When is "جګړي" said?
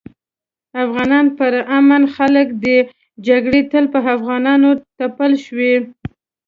3.27-3.61